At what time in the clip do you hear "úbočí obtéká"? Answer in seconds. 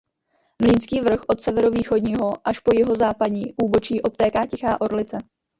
3.63-4.45